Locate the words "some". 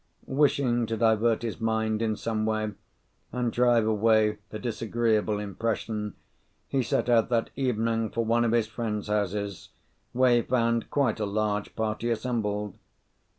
2.15-2.43